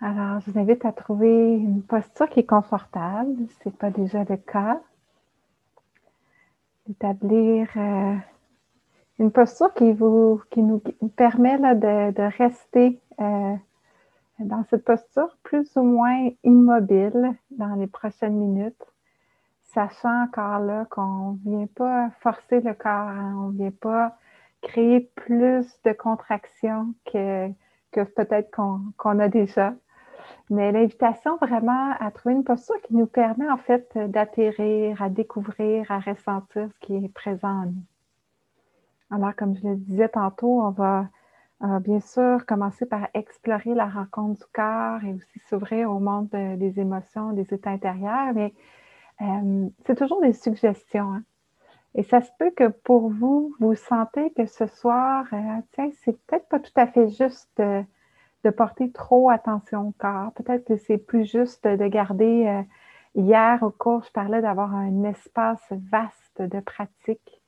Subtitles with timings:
[0.00, 3.90] Alors, je vous invite à trouver une posture qui est confortable, si ce n'est pas
[3.90, 4.80] déjà le cas.
[6.88, 8.14] Établir euh,
[9.18, 10.80] une posture qui, vous, qui nous
[11.16, 13.54] permet de, rester euh,
[14.38, 18.86] dans cette posture plus ou moins immobile dans les prochaines minutes,
[19.64, 23.34] sachant encore là qu'on ne vient pas forcer le corps, hein.
[23.36, 24.16] on ne vient pas
[24.62, 27.48] créer plus de contractions que
[27.90, 28.56] peut-être
[28.96, 29.74] qu'on a déjà.
[30.50, 35.90] Mais l'invitation vraiment à trouver une posture qui nous permet en fait d'atterrir, à découvrir,
[35.90, 37.82] à ressentir ce qui est présent en nous.
[39.10, 41.08] Alors, comme je le disais tantôt, on va
[41.80, 46.78] bien sûr commencer par explorer la rencontre du corps et aussi s'ouvrir au monde des
[46.78, 48.52] émotions, des états intérieurs, mais
[49.20, 51.12] euh, c'est toujours des suggestions.
[51.14, 51.22] Hein.
[51.94, 55.36] Et ça se peut que pour vous, vous sentez que ce soir, euh,
[55.72, 57.60] tiens, c'est peut-être pas tout à fait juste
[58.44, 60.32] de, porter trop attention au corps.
[60.32, 62.62] Peut-être que c'est plus juste de garder, euh,
[63.14, 67.42] hier au cours, je parlais d'avoir un espace vaste de pratique.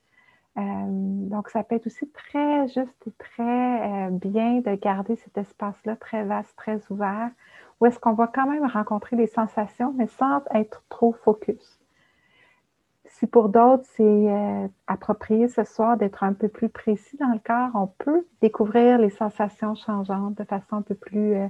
[0.59, 5.97] Euh, donc, ça peut être aussi très juste et très bien de garder cet espace-là
[5.97, 7.31] très vaste, très ouvert,
[7.81, 11.80] où est-ce qu'on va quand même rencontrer les sensations, mais sans être trop focus.
[13.21, 17.39] Si pour d'autres, c'est euh, approprié ce soir d'être un peu plus précis dans le
[17.39, 21.47] corps, on peut découvrir les sensations changeantes de façon un peu plus euh,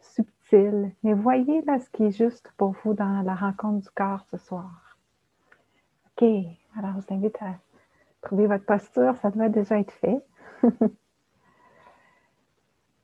[0.00, 0.90] subtile.
[1.04, 4.36] Mais voyez là ce qui est juste pour vous dans la rencontre du corps ce
[4.36, 4.98] soir.
[6.10, 6.28] OK,
[6.76, 7.54] alors je vous invite à
[8.20, 10.20] trouver votre posture, ça doit déjà être fait.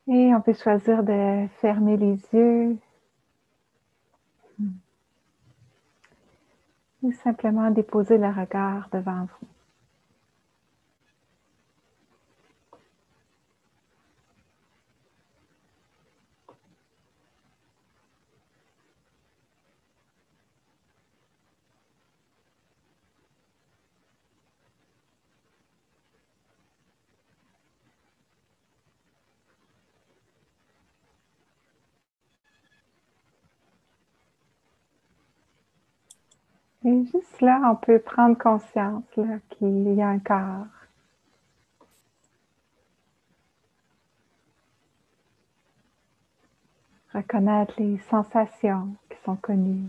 [0.08, 2.76] Et on peut choisir de fermer les yeux,
[7.02, 9.51] ou simplement déposer le regard devant vous.
[36.92, 40.66] Et juste là, on peut prendre conscience qu'il y a un corps.
[47.14, 49.88] Reconnaître les sensations qui sont connues.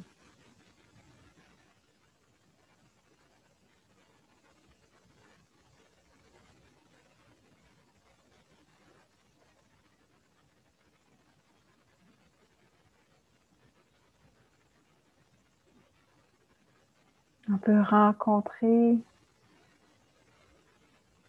[17.64, 18.98] Peut rencontrer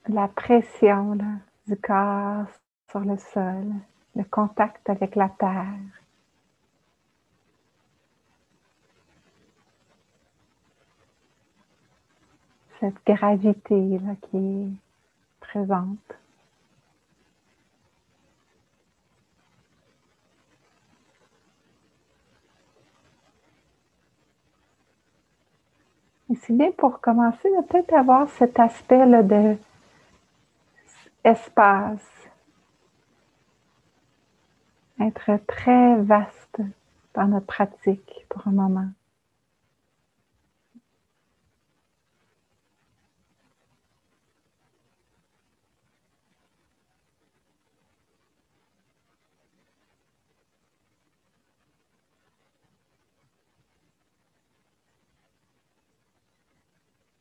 [0.09, 1.17] la pression
[1.67, 2.47] du corps
[2.91, 3.73] sur le sol,
[4.17, 5.79] le contact avec la terre.
[12.81, 14.69] Cette gravité là, qui est
[15.41, 16.24] présente.
[26.35, 29.57] Et c'est bien pour commencer de peut-être avoir cet aspect là, de
[31.23, 32.29] espace.
[34.99, 36.61] Être très vaste
[37.15, 38.89] dans notre pratique pour un moment.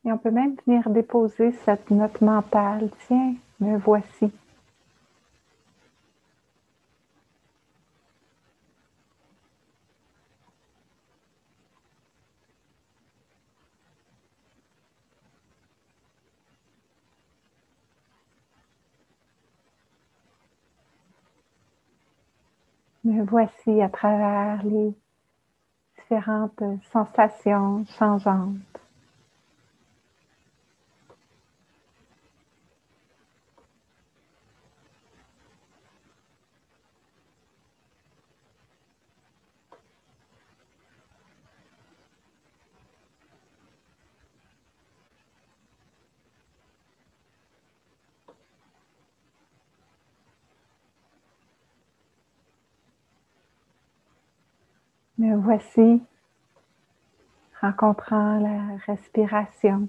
[0.05, 2.89] Et on peut même venir déposer cette note mentale.
[3.07, 4.31] Tiens, me voici.
[23.05, 24.93] Me voici à travers les
[25.97, 28.72] différentes sensations changeantes.
[55.33, 56.03] me voici
[57.59, 59.87] rencontrant la respiration.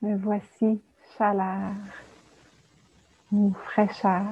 [0.00, 0.82] Me voici
[1.16, 1.74] chaleur
[3.32, 4.22] ou fraîcheur.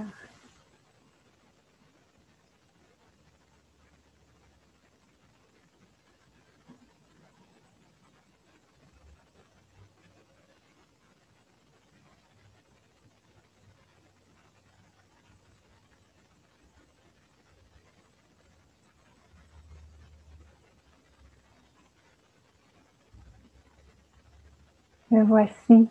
[25.11, 25.88] Me voici,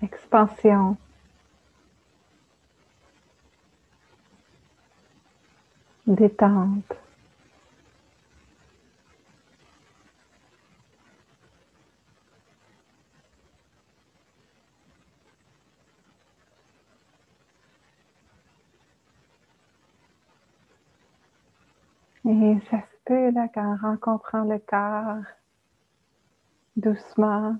[0.00, 0.96] expansion.
[6.06, 6.94] Détente.
[22.24, 25.22] Et ça se peut là qu'en rencontrant le corps,
[26.76, 27.56] doucement,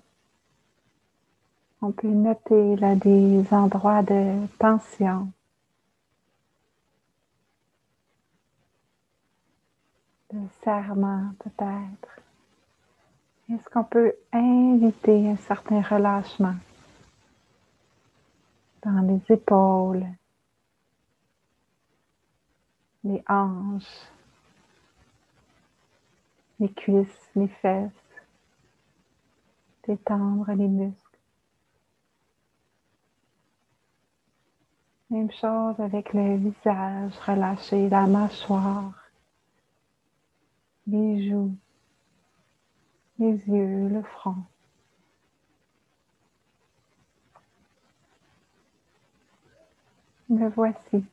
[1.82, 5.32] on peut noter là des endroits de tension.
[10.36, 12.20] De serment peut-être.
[13.50, 16.56] Est-ce qu'on peut inviter un certain relâchement
[18.82, 20.06] dans les épaules,
[23.02, 24.10] les hanches,
[26.60, 27.90] les cuisses, les fesses,
[29.88, 31.18] détendre les muscles?
[35.08, 39.06] Même chose avec le visage, relâcher la mâchoire,
[40.86, 41.54] les joues,
[43.18, 44.36] les yeux, le front.
[50.28, 51.04] Me voici.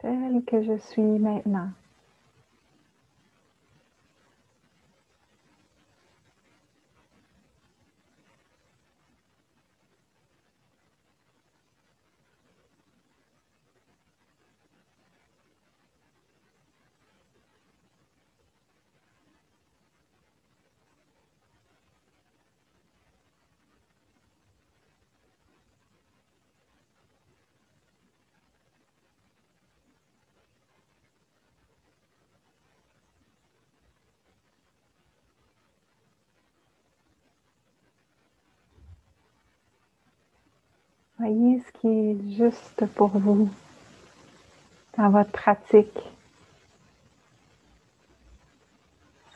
[0.00, 1.70] tel que je suis maintenant.
[41.30, 43.48] Ce qui est juste pour vous
[44.98, 46.00] dans votre pratique.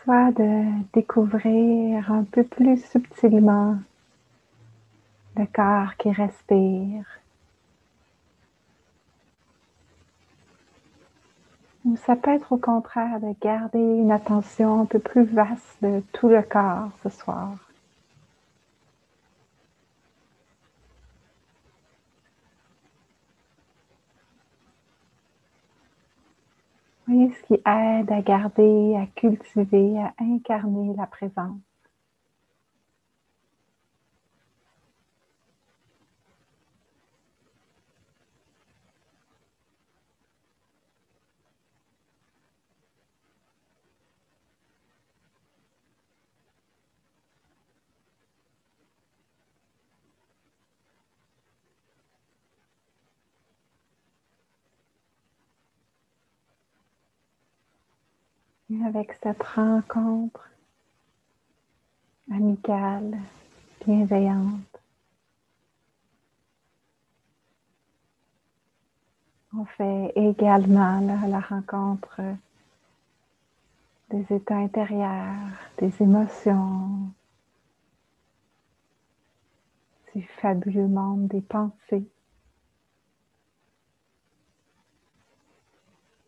[0.03, 3.77] Soit de découvrir un peu plus subtilement
[5.37, 7.05] le corps qui respire.
[11.85, 16.03] Ou ça peut être au contraire de garder une attention un peu plus vaste de
[16.13, 17.55] tout le corps ce soir.
[27.07, 31.61] Voyez ce qui aide à garder, à cultiver, à incarner la présence.
[58.83, 60.51] Avec cette rencontre
[62.31, 63.19] amicale,
[63.87, 64.81] bienveillante.
[69.57, 72.21] On fait également la rencontre
[74.11, 75.37] des états intérieurs,
[75.79, 77.13] des émotions,
[80.15, 82.09] du fabuleux monde des pensées.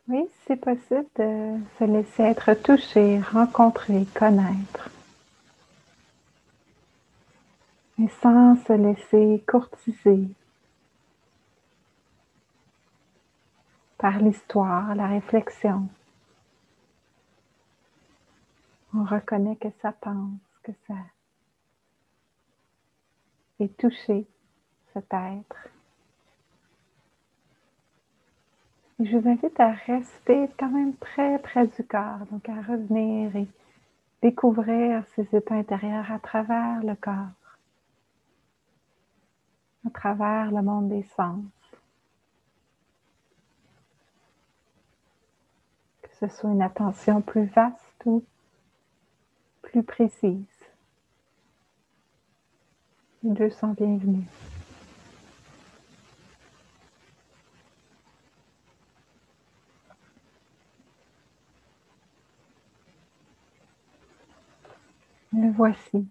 [0.08, 4.88] Oui, c'est possible de se laisser être touché, rencontrer, connaître.
[7.98, 10.28] Mais sans se laisser courtiser
[13.98, 15.88] par l'histoire, la réflexion.
[18.94, 20.94] On reconnaît que ça pense, que ça
[23.58, 24.24] est touché,
[24.92, 25.75] cet être.
[28.98, 33.46] Je vous invite à rester quand même très près du corps, donc à revenir et
[34.22, 37.28] découvrir ces états intérieurs à travers le corps,
[39.86, 41.44] à travers le monde des sens.
[46.02, 48.24] Que ce soit une attention plus vaste tantôt,
[49.62, 50.44] plus précises.
[53.22, 54.24] Les deux sont bienvenus.
[65.36, 66.08] Le voici.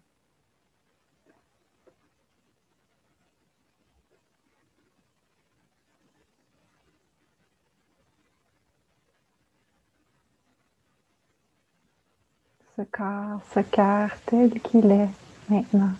[12.77, 15.09] Ce corps, ce cœur tel qu'il est
[15.49, 15.93] maintenant.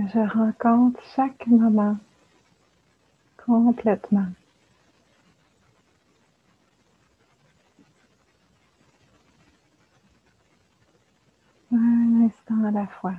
[0.00, 1.96] Que je rencontre chaque moment
[3.44, 4.26] complètement.
[11.72, 13.14] Un instant à la fois.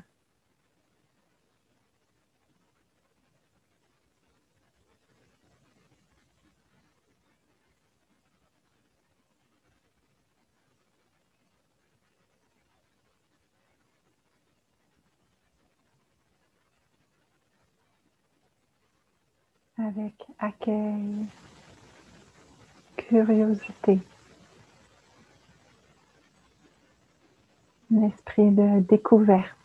[19.96, 21.26] Avec accueil,
[22.96, 24.00] curiosité,
[27.94, 29.61] un esprit de découverte.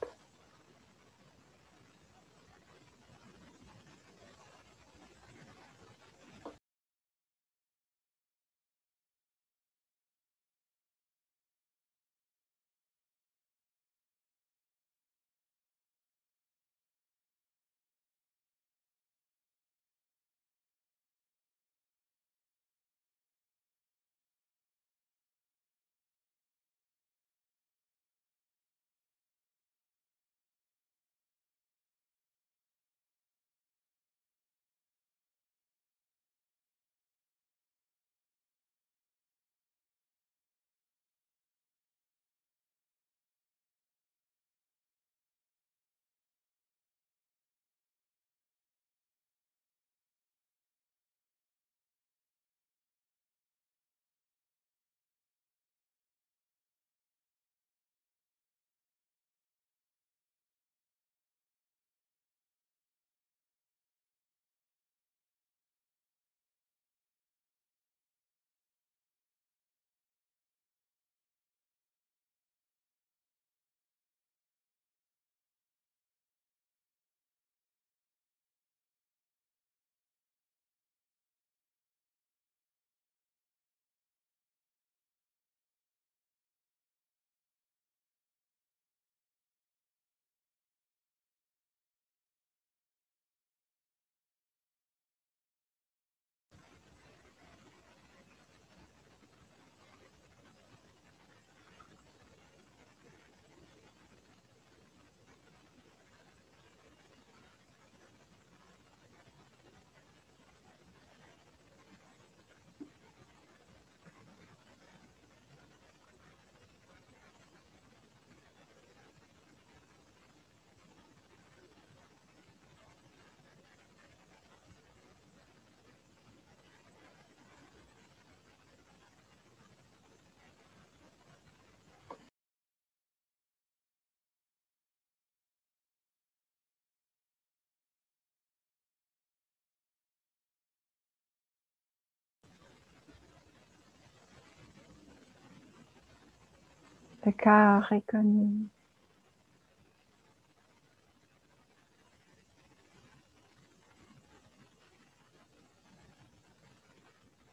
[147.26, 148.68] Le cœur est connu.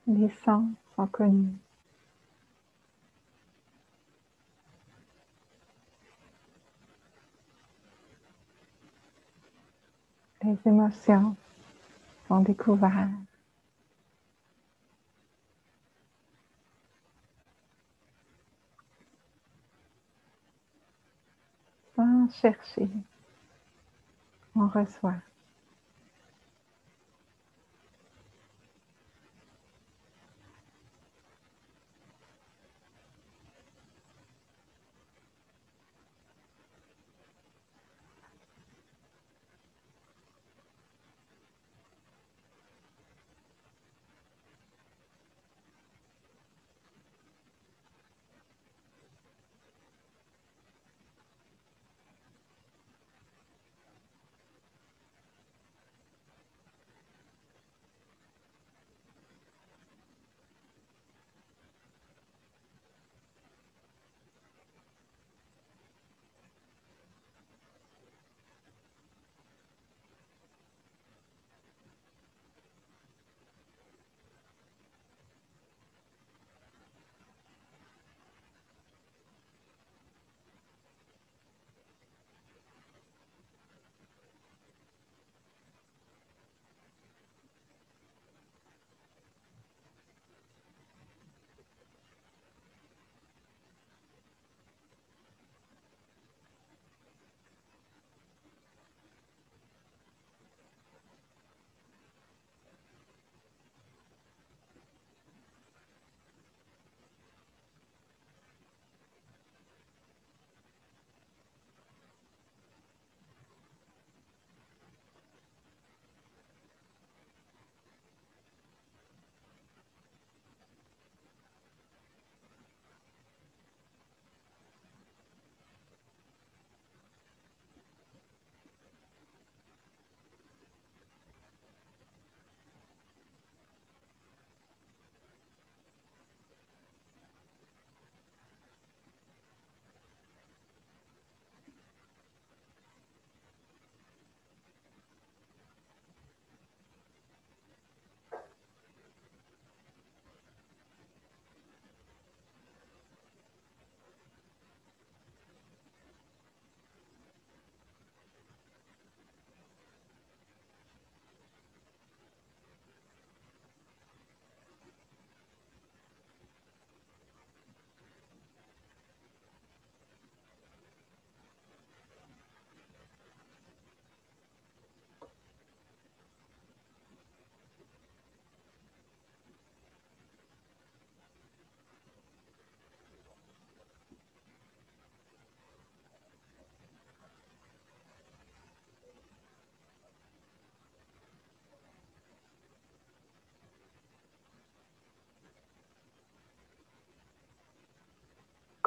[0.05, 1.55] Les sens sont connus.
[10.43, 11.35] Les émotions
[12.27, 13.32] sont découvertes.
[22.41, 22.89] Chercher,
[24.55, 25.21] on reçoit.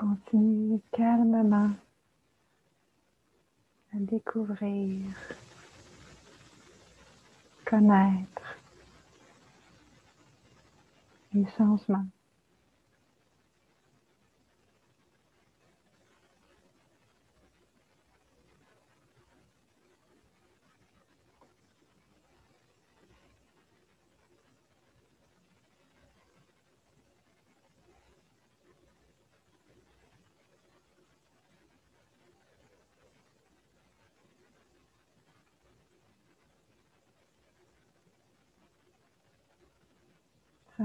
[0.07, 1.71] Continue calmement
[3.93, 5.03] à découvrir,
[7.65, 8.57] connaître
[11.35, 12.07] les changements.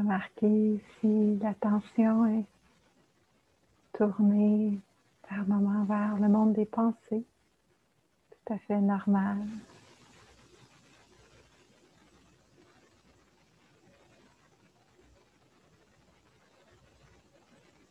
[0.02, 2.46] Remarquez si l'attention est
[3.94, 4.80] tournée
[5.30, 7.24] par moment vers le monde des pensées,
[8.32, 9.38] tout à fait normal.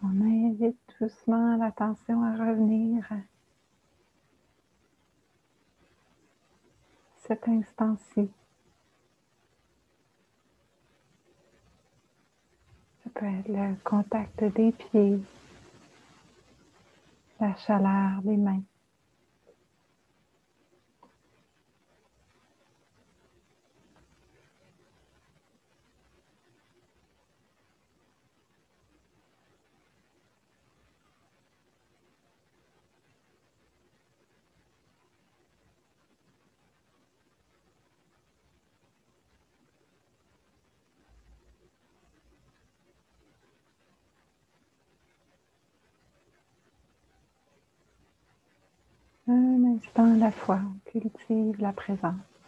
[0.03, 3.19] On invite doucement l'attention à revenir à
[7.19, 8.29] cet instant-ci.
[13.23, 15.21] Le contact des pieds,
[17.41, 18.63] la chaleur des mains.
[49.87, 52.40] Instant à la fois, on cultive la présence.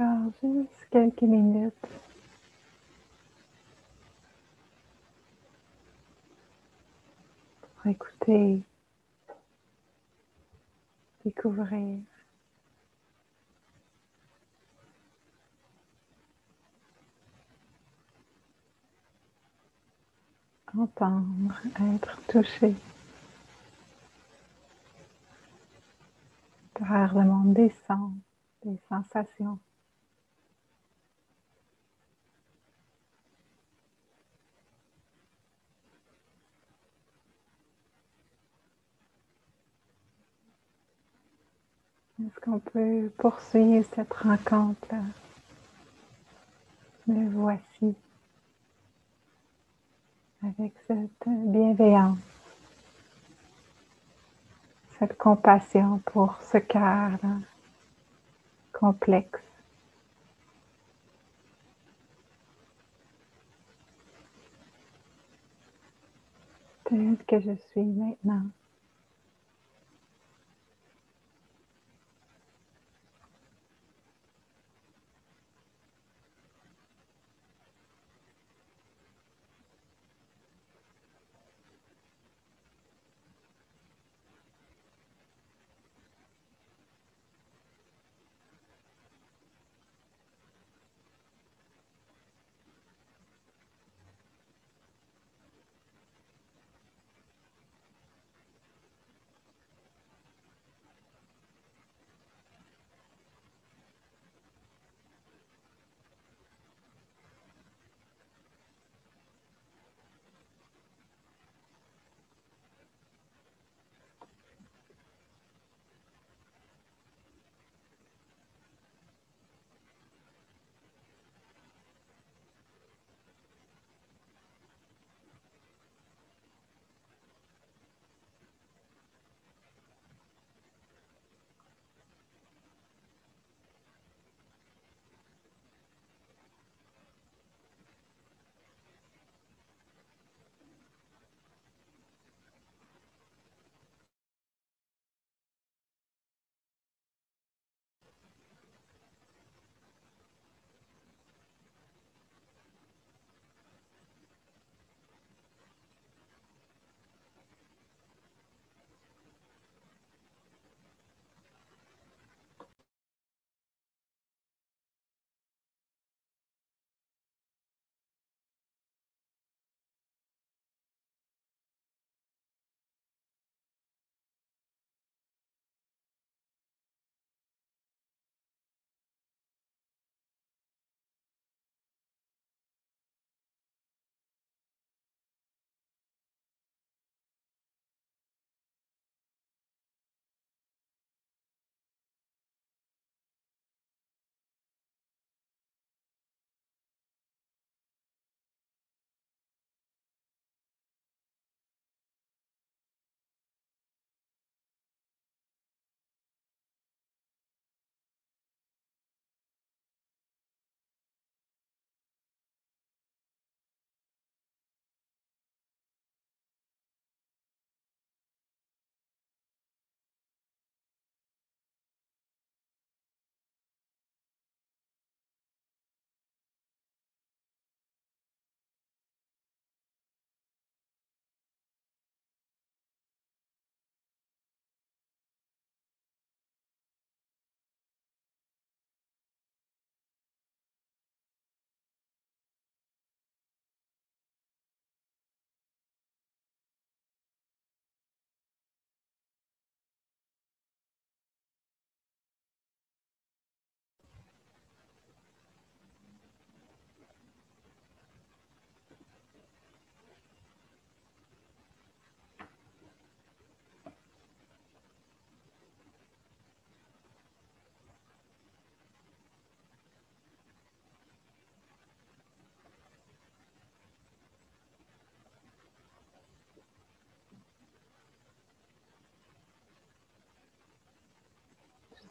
[0.00, 1.74] Juste quelques minutes.
[7.60, 8.62] Pour écouter
[11.22, 12.00] découvrir.
[20.78, 21.60] entendre,
[21.94, 22.74] être touché
[26.78, 28.12] par le monde des sens,
[28.64, 29.58] des sensations.
[42.26, 45.02] Est-ce qu'on peut poursuivre cette rencontre-là?
[47.06, 47.94] Le voici
[50.42, 52.18] avec cette bienveillance,
[54.98, 57.18] cette compassion pour ce cœur
[58.72, 59.40] complexe.
[66.84, 68.50] Tel que je suis maintenant.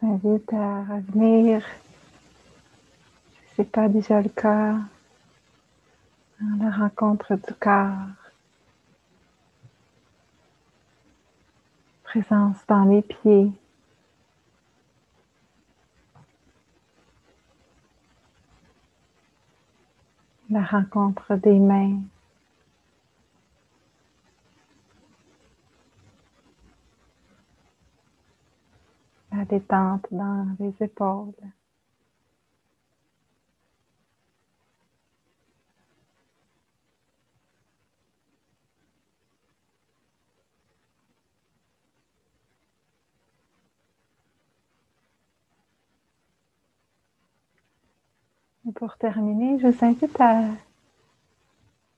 [0.01, 1.61] Je vous invite à revenir,
[3.31, 4.75] si ce n'est pas déjà le cas,
[6.39, 8.07] à la rencontre du corps.
[12.03, 13.51] Présence dans les pieds.
[20.49, 21.99] La rencontre des mains.
[29.45, 31.33] Détente dans les épaules.
[48.67, 50.43] Et pour terminer, je vous invite à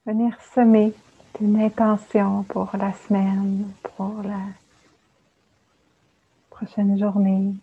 [0.05, 0.93] venir semer
[1.41, 4.60] une intention pour la semaine, pour la
[6.61, 7.55] prochaine journée.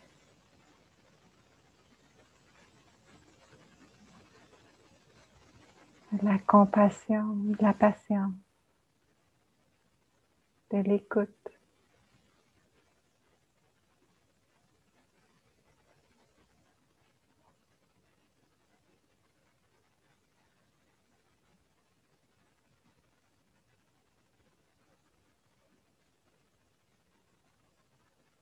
[6.23, 8.33] La compassion, de la patience,
[10.73, 11.58] de l'écoute.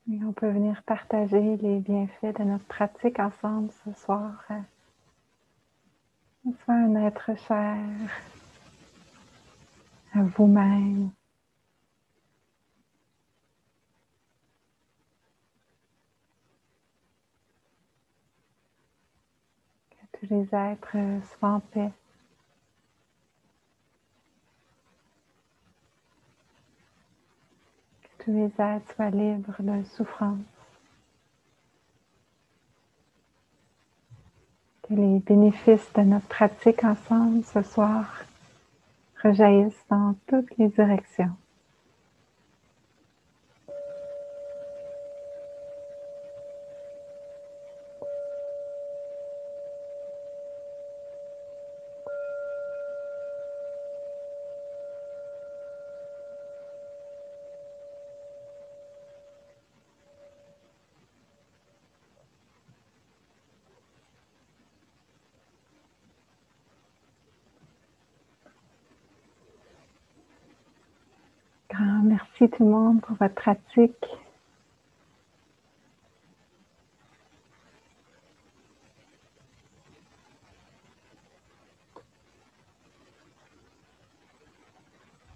[0.08, 4.44] Et on peut venir partager les bienfaits de notre pratique ensemble ce soir.
[6.64, 7.76] Soit un être cher
[10.14, 11.10] à vous-même.
[19.90, 20.96] Que tous les êtres
[21.36, 21.90] soient en paix.
[28.26, 30.38] Tous les êtres soient libres de souffrance.
[34.82, 38.24] Que les bénéfices de notre pratique ensemble ce soir
[39.22, 41.36] rejaillissent dans toutes les directions.
[72.48, 74.06] Tout le monde pour votre pratique.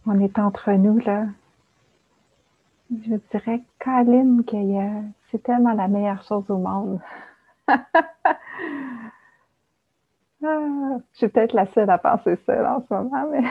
[0.07, 1.27] On est entre nous là.
[2.91, 4.57] Je dirais, Caline, que
[5.31, 7.01] c'est tellement la meilleure chose au monde.
[10.43, 13.43] Ah, je suis peut-être la seule à penser ça en ce moment, mais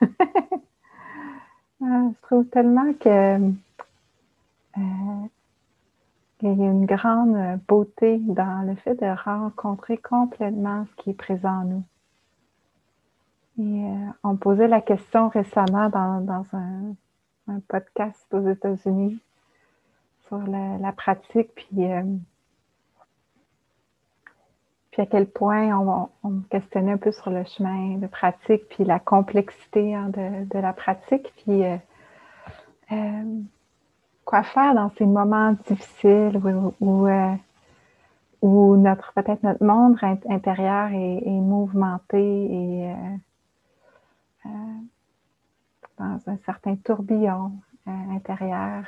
[1.84, 3.36] Je trouve tellement que
[4.78, 5.26] euh,
[6.38, 11.14] qu'il y a une grande beauté dans le fait de rencontrer complètement ce qui est
[11.14, 11.84] présent en nous.
[13.58, 16.94] Et euh, on posait la question récemment dans, un,
[17.68, 19.18] podcast aux États-Unis
[20.26, 22.02] sur la, pratique, puis euh,
[24.94, 28.84] puis à quel point on, on, questionnait un peu sur le chemin de pratique, puis
[28.84, 31.76] la complexité hein, de, la pratique, puis euh,
[32.92, 33.40] euh,
[34.24, 36.40] quoi faire dans ces moments difficiles
[36.78, 37.34] où, euh,
[38.40, 39.98] où, notre peut-être notre monde
[40.30, 42.94] intérieur est, mouvementé et
[45.98, 47.50] dans un certain tourbillon
[47.86, 48.84] intérieur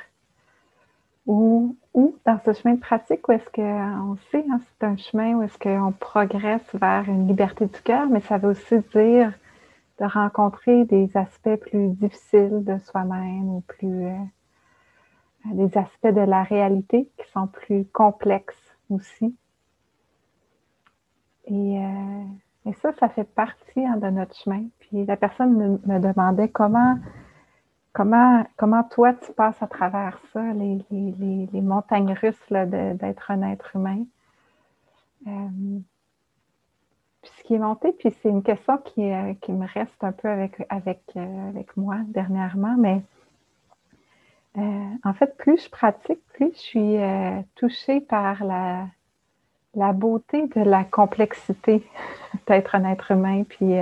[1.27, 1.75] ou,
[2.25, 5.59] dans ce chemin de pratique où est-ce qu'on sait, hein, c'est un chemin où est-ce
[5.59, 9.33] qu'on progresse vers une liberté du cœur, mais ça veut aussi dire
[9.99, 14.15] de rencontrer des aspects plus difficiles de soi-même ou plus euh,
[15.45, 19.35] des aspects de la réalité qui sont plus complexes aussi.
[21.47, 24.65] Et, euh, ça, ça fait partie hein, de notre chemin.
[24.79, 26.97] Puis la personne me demandait comment
[27.97, 34.05] Comment, comment toi, tu passes à travers ça, les, montagnes russes d'être un être humain?
[35.25, 35.79] Euh,
[37.23, 40.27] puis ce qui est monté, puis c'est une question qui, euh, me reste un peu
[40.29, 43.01] avec, euh, moi dernièrement, mais
[45.03, 46.97] en fait, plus je pratique, plus je suis
[47.55, 48.85] touchée par la,
[49.73, 51.83] la beauté de la complexité
[52.47, 53.73] d'être un être humain, puis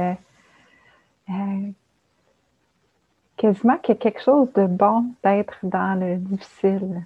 [3.37, 7.05] quasiment qu'il y a quelque chose de bon d'être dans le difficile.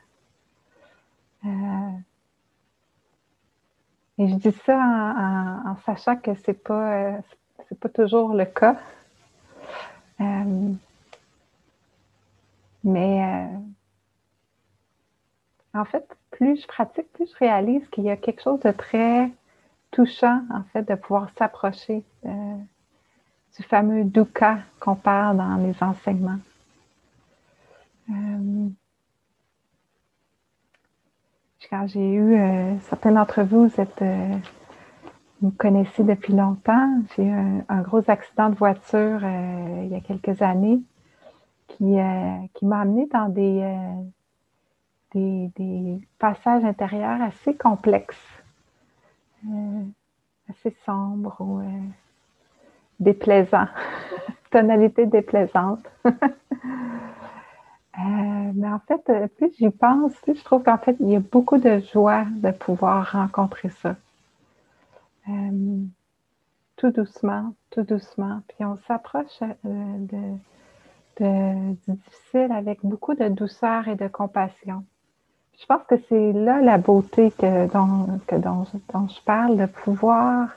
[1.46, 1.92] Euh,
[4.18, 7.18] et je dis ça en, sachant que ce n'est pas, euh,
[7.80, 8.78] pas toujours le cas.
[10.20, 10.74] Euh,
[12.84, 13.50] mais
[15.74, 19.30] en fait, plus je pratique, plus je réalise qu'il y a quelque chose de très
[19.92, 22.04] touchant, en fait, de pouvoir s'approcher
[23.60, 26.40] du fameux dukkha qu'on parle dans les enseignements.
[28.10, 28.70] Euh,
[31.70, 32.36] quand j'ai eu,
[32.90, 34.02] certains d'entre vous, vous êtes,
[35.42, 37.04] vous me connaissez depuis longtemps.
[37.16, 40.80] J'ai eu un, gros accident de voiture il y a quelques années
[41.68, 41.98] qui,
[42.56, 43.62] qui m'a amené dans des,
[45.14, 48.18] des, passages intérieurs assez complexes,
[49.48, 49.84] euh,
[50.50, 51.62] assez sombres
[53.00, 53.68] euh, déplaisants,
[54.52, 55.84] tonalité déplaisante.
[57.98, 61.20] Euh, mais en fait, plus j'y pense, plus je trouve qu'en fait, il y a
[61.20, 63.98] beaucoup de joie de pouvoir rencontrer ça.
[66.78, 68.40] tout doucement, tout doucement.
[68.48, 70.38] Puis on s'approche de,
[71.20, 74.86] de, du difficile avec beaucoup de douceur et de compassion.
[75.60, 78.68] Je pense que c'est là la beauté que, dont,
[79.08, 80.50] je parle, de pouvoir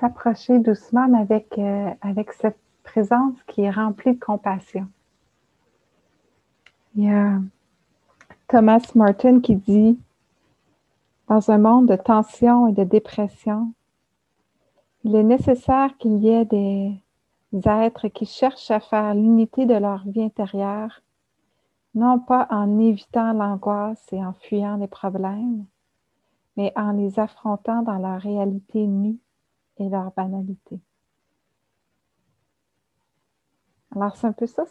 [0.00, 4.86] s'approcher doucement avec, euh, avec cette présence qui est remplie de compassion.
[6.94, 7.38] Il y a
[8.48, 9.98] Thomas Martin qui dit,
[11.28, 13.72] dans un monde de tension et de dépression,
[15.04, 16.92] il est nécessaire qu'il y ait des
[17.66, 21.02] êtres qui cherchent à faire l'unité de leur vie intérieure
[21.94, 25.64] non pas en évitant l'angoisse et en fuyant les problèmes,
[26.56, 29.18] mais en les affrontant dans leur réalité nue
[29.78, 30.80] et leur banalité.
[33.94, 34.64] Alors, c'est un peu ça,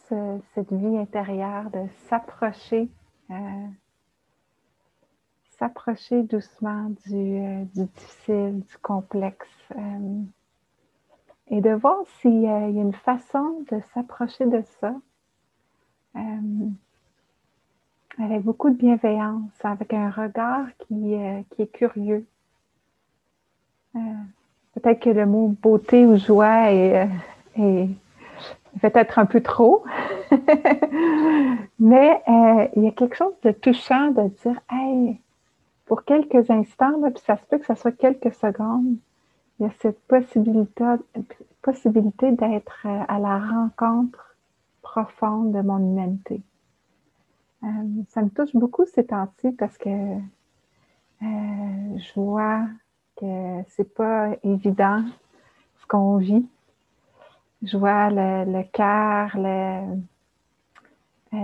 [0.53, 2.89] cette vie intérieure, de s'approcher,
[3.31, 3.67] euh,
[5.57, 10.21] s'approcher doucement du, euh, difficile, du complexe, euh,
[11.47, 14.93] et de voir s'il y a une façon de s'approcher de ça
[18.19, 21.15] avec beaucoup de bienveillance, avec un regard qui,
[21.51, 22.25] qui est curieux.
[24.77, 27.07] Euh, peut-être que le mot beauté ou joie est,
[27.59, 27.85] euh,
[28.81, 29.83] peut-être un peu trop,
[31.79, 32.21] mais
[32.75, 35.19] il y a quelque chose de touchant de dire, hey,
[35.85, 38.97] pour quelques instants, puis ça se peut que ce soit quelques secondes,
[39.59, 40.83] il y a cette possibilité,
[41.61, 44.35] possibilité d'être à la rencontre
[44.81, 46.41] profonde de mon humanité.
[47.63, 47.67] Euh,
[48.09, 50.17] ça me touche beaucoup ces temps-ci parce que euh,
[51.21, 52.67] je vois
[53.19, 55.03] que c'est pas évident
[55.81, 56.47] ce qu'on vit.
[57.63, 59.97] Je vois le, cœur, euh,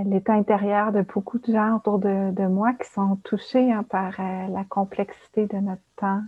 [0.06, 4.64] l'état intérieur de beaucoup de gens autour de, moi qui sont touchés hein, par la
[4.70, 6.24] complexité de notre temps.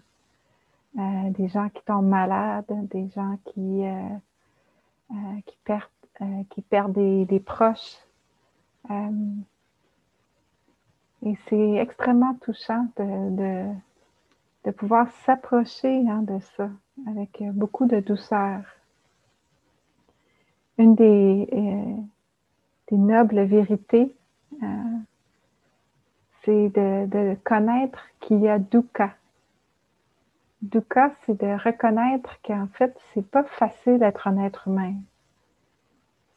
[0.95, 3.83] des gens qui tombent malades, des gens qui,
[5.45, 7.97] qui perdent, qui perdent des proches.
[11.25, 13.65] Et c'est extrêmement touchant de,
[14.65, 16.69] de, pouvoir s'approcher hein, de ça
[17.07, 18.61] avec beaucoup de douceur.
[20.77, 22.01] Une des, euh,
[22.89, 24.13] des nobles vérités,
[24.61, 24.65] euh,
[26.43, 29.15] c'est de, de, connaître qu'il y a dukkha.
[30.61, 34.95] Dukkha, c'est de reconnaître qu'en fait, c'est pas facile d'être un être humain.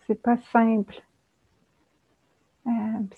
[0.07, 1.03] C'est pas simple.
[2.69, 2.73] Euh,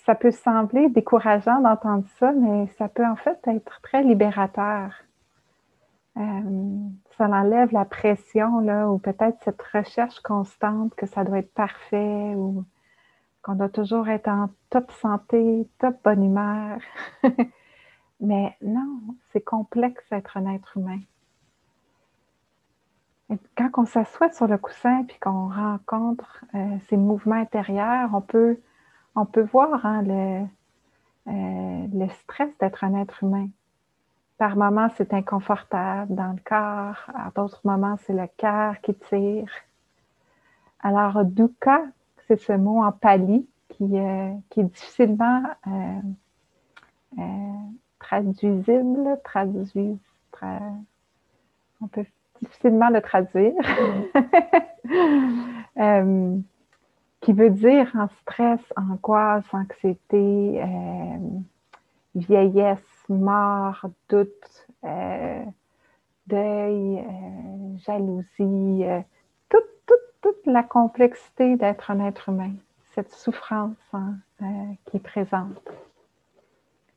[0.04, 4.92] ça peut sembler décourageant d'entendre ça, mais ça peut en fait être très libérateur.
[6.16, 11.52] Euh, ça enlève la pression, là, ou peut-être cette recherche constante que ça doit être
[11.52, 12.64] parfait ou
[13.42, 16.78] qu'on doit toujours être en top santé, top bonne humeur.
[18.20, 19.00] mais non,
[19.32, 21.00] c'est complexe d'être un être humain.
[23.56, 28.58] Quand on s'assoit sur le coussin puis qu'on rencontre euh, ces mouvements intérieurs, on peut
[29.16, 30.46] on peut voir hein, le,
[31.28, 33.48] euh, le stress d'être un être humain.
[34.38, 37.04] Par moments, c'est inconfortable dans le corps.
[37.14, 39.50] À d'autres moments, c'est le cœur qui tire.
[40.80, 41.82] Alors, dukkha,
[42.26, 46.00] c'est ce mot en pali qui, euh, est difficilement euh,
[47.98, 49.18] traduisible,
[51.82, 52.06] on peut
[52.40, 53.54] difficilement le traduire.
[57.20, 61.18] qui veut dire en stress, angoisse, anxiété, euh,
[62.14, 65.44] vieillesse, mort, doute, euh,
[66.26, 68.84] deuil, euh, jalousie,
[69.48, 72.52] toute, la complexité d'être un être humain,
[72.94, 74.14] cette souffrance hein,
[74.84, 75.70] qui est présente.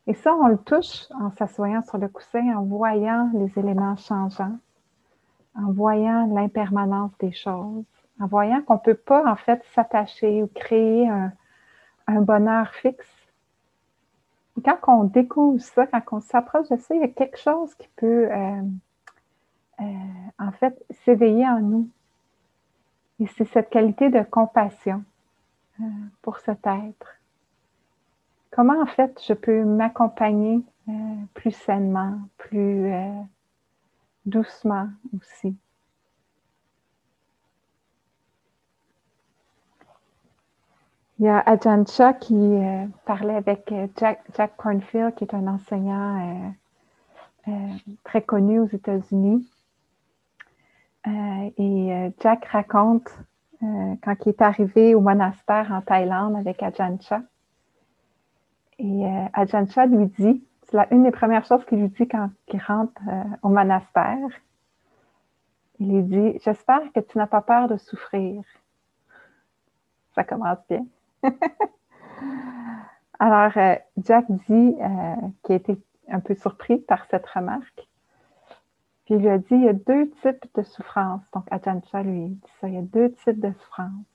[0.07, 4.57] Et ça, on le touche en s'assoyant sur le coussin, en voyant les éléments changeants,
[5.55, 7.85] en voyant l'impermanence des choses
[8.19, 11.31] en voyant qu'on ne peut pas en fait s'attacher ou créer un,
[12.21, 13.31] bonheur fixe.
[14.63, 17.87] quand on découvre ça, quand on s'approche de ça, il y a quelque chose qui
[17.95, 18.61] peut euh,
[19.81, 19.83] euh,
[20.39, 21.89] en fait s'éveiller en nous.
[23.19, 25.03] Et c'est cette qualité de compassion
[25.79, 25.85] euh,
[26.21, 27.15] pour cet être.
[28.51, 30.61] Comment en fait je peux m'accompagner
[31.33, 32.91] plus sainement, plus
[34.25, 35.55] doucement aussi?
[41.23, 46.53] Il y a Ajancha qui euh, parlait avec euh, Jack, Cornfield, qui est un enseignant
[47.47, 47.51] euh,
[48.03, 49.49] très connu aux États-Unis.
[51.05, 53.09] et Jack raconte
[53.61, 57.21] quand il est arrivé au monastère en Thaïlande avec Ajancha.
[58.79, 63.01] Et Ajancha lui dit, c'est une des premières choses qu'il lui dit quand il rentre
[63.43, 64.27] au monastère.
[65.79, 68.43] Il lui dit, j'espère que tu n'as pas peur de souffrir.
[70.15, 70.85] Ça commence bien.
[73.19, 75.77] Alors, euh, Jack dit euh, qu'il était
[76.09, 77.87] un peu surpris par cette remarque.
[79.05, 81.21] Puis il lui a dit, il y a deux types de souffrance.
[81.33, 84.05] Donc, Ajahn lui dit ça, il y a deux types de souffrance.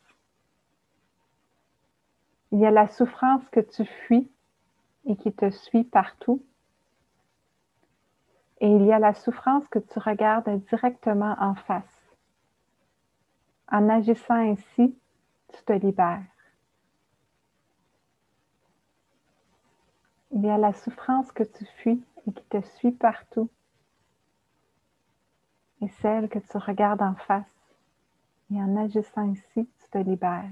[2.52, 4.30] Il y a la souffrance que tu fuis
[5.04, 6.42] et qui te suit partout.
[8.60, 11.84] Et il y a la souffrance que tu regardes directement en face.
[13.70, 14.96] En agissant ainsi,
[15.54, 16.24] tu te libères.
[20.38, 23.50] Il y a la souffrance que tu fuis et qui te suit partout.
[25.80, 27.52] Et celle que tu regardes en face.
[28.52, 30.44] Et en agissant ici, tu te libères.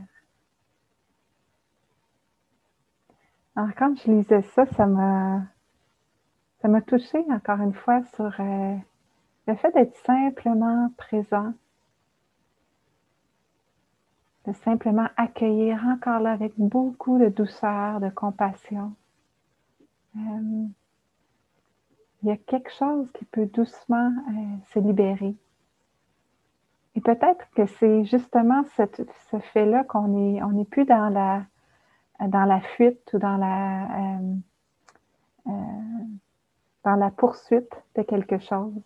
[3.55, 5.43] Alors quand je lisais ça, ça m'a
[6.63, 8.77] ça m'a touché encore une fois sur euh,
[9.47, 11.55] le fait d'être simplement présent,
[14.47, 18.97] de simplement accueillir encore là avec beaucoup de douceur, de compassion
[20.17, 20.67] euh,
[22.23, 25.35] il y a quelque chose qui peut doucement euh, se libérer.
[26.95, 31.45] Et peut-être que c'est justement ce fait-là qu'on n'est on plus dans la,
[32.27, 34.19] dans la fuite ou dans la,
[35.47, 35.53] euh,
[36.85, 38.83] dans la poursuite de quelque chose.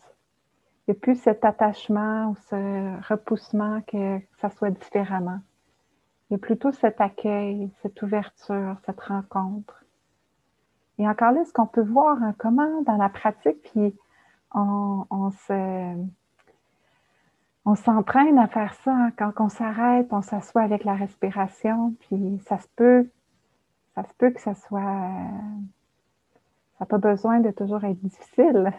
[0.86, 5.38] Il n'y a plus cet attachement ou ce repoussement que ça soit différemment.
[6.28, 9.79] Il y a plutôt cet accueil, cette ouverture, cette rencontre.
[11.00, 13.96] Et encore là, ce qu'on peut voir comment dans la pratique, puis
[14.52, 15.06] on,
[17.64, 22.38] on s'entraîne à faire ça hein, quand on s'arrête, on s'assoit avec la respiration, puis
[22.46, 23.08] ça se peut,
[23.94, 24.82] ça se peut que ça soit,
[26.76, 28.70] ça n'a pas besoin de toujours être difficile.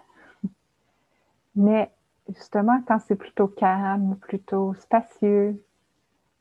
[1.56, 1.92] Mais
[2.30, 5.60] justement, quand c'est plutôt calme, plutôt spacieux,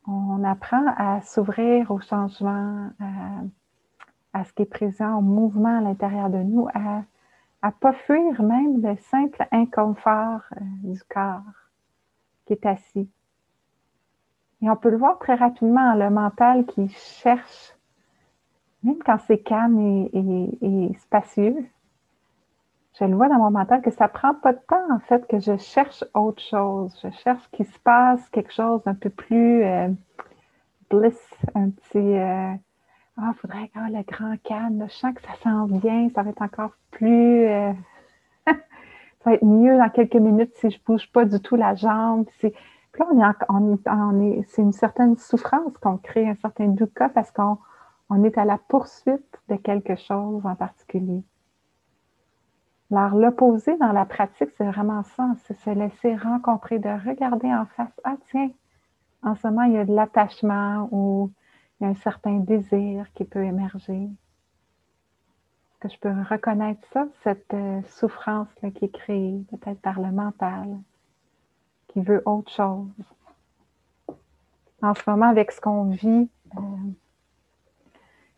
[0.07, 2.91] on apprend à s'ouvrir au changement,
[4.33, 7.03] à ce qui est présent au mouvement à l'intérieur de nous, à
[7.64, 11.43] ne pas fuir même le simple inconfort euh, du corps
[12.47, 13.09] qui est assis.
[14.62, 17.74] Et on peut le voir très rapidement, le mental qui cherche,
[18.83, 21.57] même quand c'est calme et, spacieux,
[22.99, 25.39] je le vois dans mon mental que ça prend pas de temps en fait que
[25.39, 26.99] je cherche autre chose.
[27.03, 29.89] Je cherche qu'il se passe quelque chose un peu plus euh,
[30.91, 31.18] bliss,
[31.55, 32.53] un petit euh,
[33.23, 34.87] ah, il faudrait avoir le grand calme.
[34.89, 36.09] Je sens que ça s'en vient.
[36.14, 37.47] Ça va être encore plus.
[37.47, 37.73] Euh,
[38.47, 38.55] ça
[39.25, 42.27] va être mieux dans quelques minutes si je ne bouge pas du tout la jambe.
[42.39, 42.53] Puis
[42.99, 47.59] là, on est, c'est une certaine souffrance qu'on crée, un certain dukkha parce qu'on
[48.09, 51.23] on est à la poursuite de quelque chose en particulier.
[52.93, 57.66] Alors, l'opposé dans la pratique, c'est vraiment ça, c'est se laisser rencontrer, de regarder en
[57.77, 58.01] face.
[58.03, 58.51] Ah, tiens,
[59.23, 61.31] en ce moment, il y a de l'attachement ou
[61.81, 64.09] il y a un certain désir qui peut émerger.
[65.81, 70.78] Que je peux reconnaître ça, cette euh, souffrance qui est créée peut-être par le mental,
[71.89, 72.87] qui veut autre chose?
[74.83, 76.61] En ce moment, avec ce qu'on vit, euh,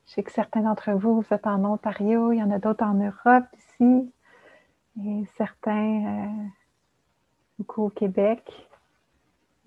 [0.06, 2.84] je sais que certains d'entre vous, vous êtes en Ontario, il y en a d'autres
[2.84, 4.12] en Europe ici,
[5.04, 6.46] et certains euh,
[7.58, 8.68] beaucoup au Québec.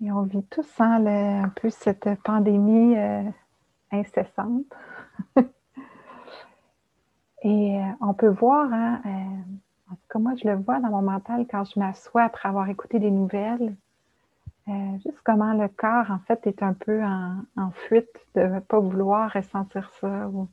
[0.02, 1.04] Et on vit tous hein,
[1.44, 2.96] un peu cette pandémie
[3.92, 4.64] incessante.
[7.42, 10.88] Et euh, on peut voir, hein, euh, en tout cas moi je le vois dans
[10.88, 13.76] mon mental quand je m'assois après avoir écouté des nouvelles,
[14.68, 18.80] euh, juste comment le corps en fait est un peu en, fuite de ne pas
[18.80, 20.48] vouloir ressentir ça ou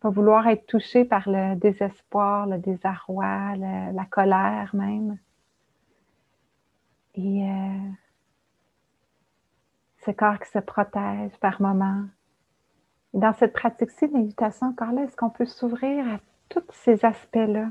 [0.00, 5.18] pas vouloir être touché par le désespoir, le désarroi, la colère même.
[7.14, 7.46] Et
[10.04, 12.04] ce corps qui se protège par moments,
[13.16, 16.18] dans cette pratique-ci l'invitation encore là, est-ce qu'on peut s'ouvrir à
[16.50, 17.70] tous ces aspects-là?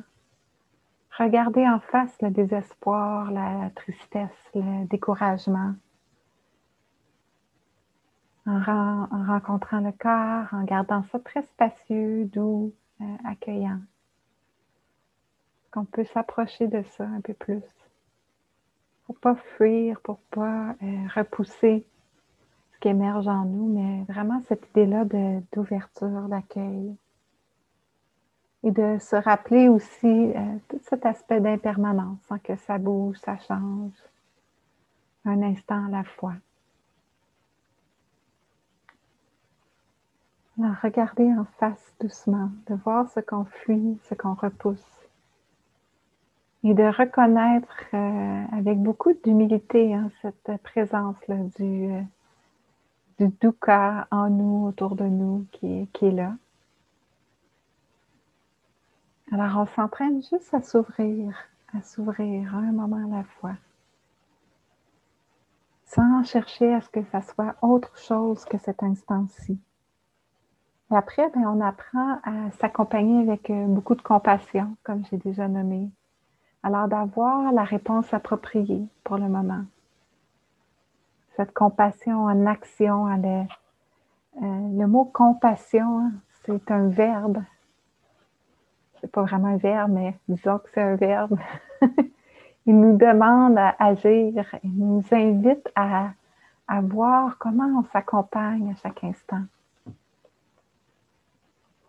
[1.18, 5.74] Regarder en face le désespoir, la tristesse, le découragement.
[8.48, 13.80] En, rencontrant le corps, en gardant ça très spacieux, doux, euh, accueillant.
[15.72, 17.64] qu'on peut s'approcher de ça un peu plus?
[19.06, 21.86] Pour pas fuir, pour pas euh, repousser
[22.76, 25.06] ce qui émerge en nous, mais vraiment cette idée-là
[25.54, 26.96] d'ouverture, d'accueil.
[28.64, 33.38] Et de se rappeler aussi euh, tout cet aspect d'impermanence, sans que ça bouge, ça
[33.38, 33.94] change,
[35.24, 36.34] un instant à la fois.
[40.58, 44.96] Alors, regarder en face doucement, de voir ce qu'on fuit, ce qu'on repousse
[46.64, 52.02] et de reconnaître euh, avec beaucoup d'humilité hein, cette présence-là du, euh,
[53.20, 56.34] du dukkha en nous, autour de nous, qui, est là.
[59.32, 61.36] Alors on s'entraîne juste à s'ouvrir,
[61.74, 63.56] à s'ouvrir un moment à la fois,
[65.86, 69.58] sans chercher à ce que ça soit autre chose que cet instant-ci.
[70.92, 75.48] Et après, ben, on apprend à s'accompagner avec euh, beaucoup de compassion, comme j'ai déjà
[75.48, 75.90] nommé,
[76.62, 79.64] alors d'avoir la réponse appropriée pour le moment.
[81.36, 83.44] Cette compassion en action, euh,
[84.42, 86.12] le mot compassion, hein,
[86.46, 87.44] c'est un verbe.
[89.02, 91.38] C'est pas vraiment un verbe, mais disons que c'est un verbe.
[92.66, 96.12] il nous demande à agir, il nous invite à,
[96.82, 99.44] voir comment on s'accompagne à chaque instant.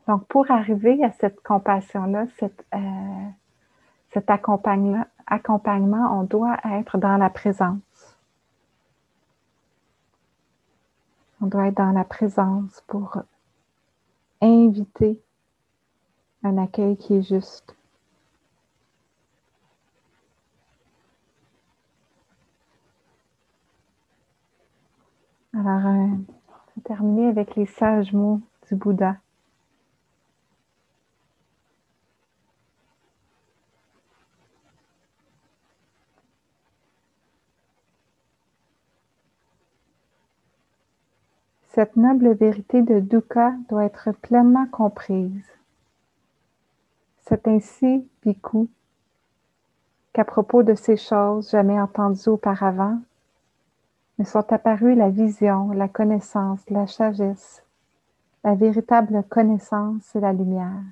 [0.09, 3.29] Donc, pour arriver à cette compassion-là, euh,
[4.11, 7.86] cet accompagnement, on doit être dans la présence.
[11.41, 13.19] On doit être dans la présence pour
[14.41, 15.21] inviter
[16.43, 17.77] un accueil qui est juste.
[25.53, 26.25] Alors, euh, on
[26.77, 29.17] va terminer avec les sages mots du Bouddha.
[41.77, 45.45] Cette noble vérité de dukkha doit être pleinement comprise.
[47.27, 48.69] C'est ainsi, Bhikkhu,
[50.15, 52.99] qu'à propos de ces choses jamais entendues auparavant,
[54.19, 57.63] me sont apparues la vision, la connaissance, la sagesse,
[58.43, 60.83] la véritable connaissance et la lumière.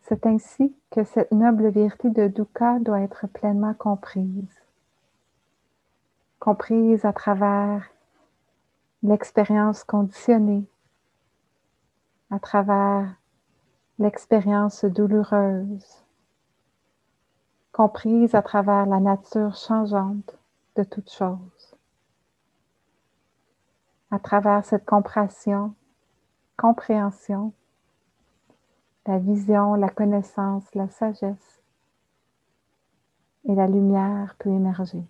[0.00, 4.61] C'est ainsi que cette noble vérité de dukkha doit être pleinement comprise
[6.42, 7.88] comprise à travers
[9.04, 10.66] l'expérience conditionnée,
[12.32, 13.14] à travers
[14.00, 16.04] l'expérience douloureuse,
[17.70, 20.36] comprise à travers la nature changeante
[20.74, 21.76] de toutes choses.
[24.10, 25.76] À travers cette compréhension,
[26.56, 27.52] compréhension,
[29.06, 31.62] la vision, la connaissance, la sagesse
[33.44, 35.04] et la lumière peut émerger.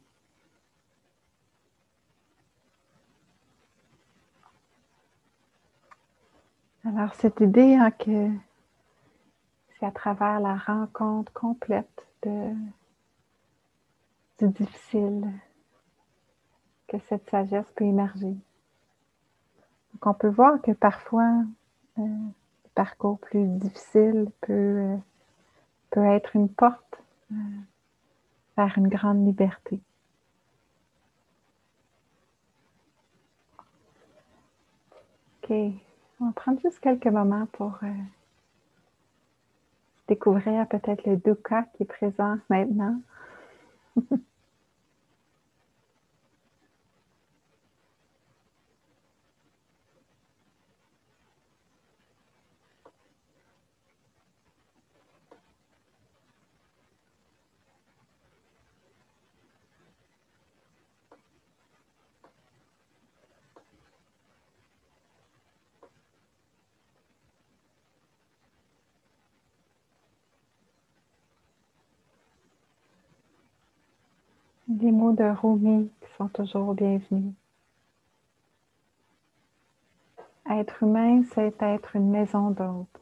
[6.85, 8.29] Alors, cette idée hein, que
[9.79, 12.07] c'est à travers la rencontre complète
[14.39, 15.31] du difficile
[16.89, 18.35] que cette sagesse peut émerger.
[19.93, 21.45] Donc, on peut voir que parfois,
[21.99, 24.99] euh, le parcours plus difficile peut,
[25.97, 27.37] euh, être une porte euh,
[28.57, 29.81] vers une grande liberté.
[35.45, 35.92] OK.
[36.23, 37.89] On va prendre juste quelques moments pour euh,
[40.07, 43.01] découvrir peut-être le dukkha qui est présent maintenant.
[74.81, 77.35] Les mots de Rumi sont toujours bienvenus.
[80.49, 83.01] Être humain, c'est être une maison d'hôte.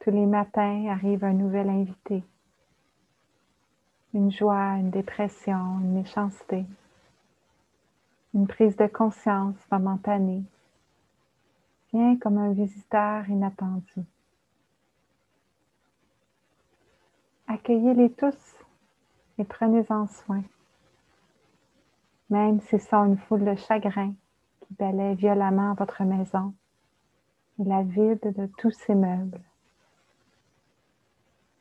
[0.00, 2.22] Tous les matins arrive un nouvel invité.
[4.12, 6.66] Une joie, une dépression, une méchanceté,
[8.34, 10.42] une prise de conscience momentanée.
[11.94, 14.04] Vient comme un visiteur inattendu.
[17.48, 18.55] Accueillez-les tous
[19.38, 20.42] et prenez-en soin.
[22.30, 24.14] Même s'ils sont une foule de chagrins
[24.60, 26.54] qui balaient violemment votre maison,
[27.58, 29.40] la vide de tous ces meubles.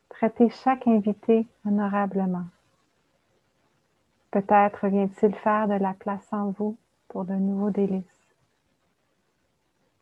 [0.09, 2.45] Traitez chaque invité honorablement.
[4.31, 8.03] Peut-être vient-il faire de la place en vous pour de nouveaux délices.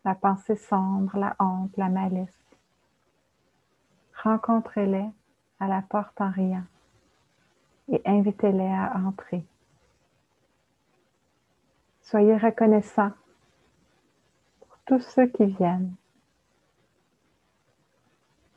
[0.06, 2.30] La pensée sombre, la honte, la malice.
[4.24, 5.10] Rencontrez-les
[5.60, 6.64] à la porte en riant
[7.90, 9.44] et invitez-les à entrer.
[12.02, 13.12] Soyez reconnaissants
[14.60, 15.94] pour tous ceux qui viennent,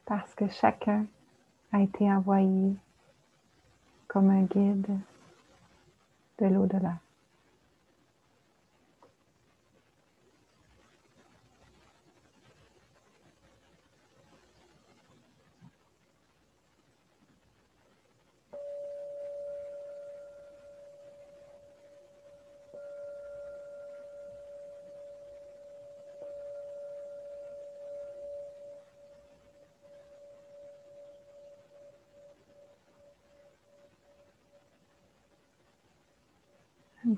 [0.05, 1.07] parce que chacun
[1.72, 2.74] a été envoyé
[4.09, 4.99] comme un guide
[6.39, 6.95] de l'au-delà.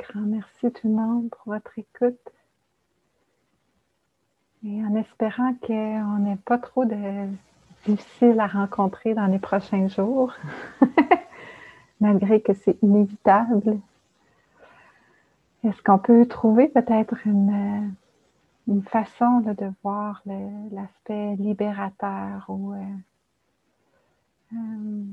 [0.09, 2.19] Grand merci tout le monde pour votre écoute.
[4.65, 7.29] Et en espérant qu'on n'ait pas trop de
[7.85, 10.33] difficiles à rencontrer dans les prochains jours,
[12.01, 13.81] malgré que c'est inévitable.
[15.65, 17.93] Est-ce qu'on peut trouver peut-être une,
[18.67, 20.23] une façon de voir
[20.71, 22.79] l'aspect libérateur ou euh,
[24.55, 25.05] euh,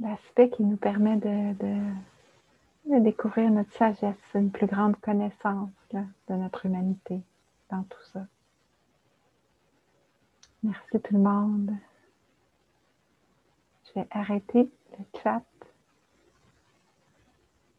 [0.00, 6.66] l'aspect qui nous permet de, de, découvrir notre sagesse, une plus grande connaissance de notre
[6.66, 7.20] humanité
[7.70, 8.26] dans tout ça.
[10.62, 11.70] Merci tout le monde.
[13.86, 14.68] Je vais arrêter
[14.98, 15.42] le chat.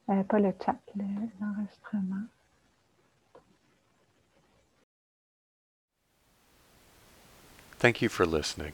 [0.10, 0.80] Euh, pas le chat,
[1.40, 2.26] l'enregistrement.
[7.80, 8.74] Thank you for listening.